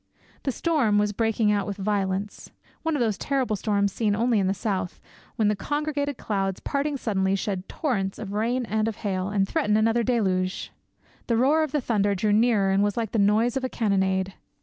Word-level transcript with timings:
The 0.41 0.51
storm 0.51 0.97
was 0.97 1.13
breaking 1.13 1.51
out 1.51 1.67
with 1.67 1.77
violence; 1.77 2.49
one 2.81 2.95
of 2.95 3.01
those 3.01 3.19
terrible 3.19 3.55
storms 3.55 3.91
seen 3.93 4.15
only 4.15 4.39
in 4.39 4.47
the 4.47 4.53
South, 4.55 4.99
when 5.35 5.47
the 5.47 5.55
congregated 5.55 6.17
clouds, 6.17 6.59
parting 6.59 6.97
suddenly, 6.97 7.35
shed 7.35 7.69
torrents 7.69 8.17
of 8.17 8.33
rain 8.33 8.65
and 8.65 8.87
of 8.87 8.95
hail, 9.05 9.27
and 9.29 9.47
threaten 9.47 9.77
another 9.77 10.01
deluge. 10.01 10.71
The 11.27 11.37
roar 11.37 11.61
of 11.61 11.71
the 11.71 11.81
thunder 11.81 12.15
drew 12.15 12.33
nearer 12.33 12.71
and 12.71 12.81
was 12.83 12.97
like 12.97 13.11
the 13.11 13.19
noise 13.19 13.55
of 13.55 13.63
a 13.63 13.69
cannonade. 13.69 14.33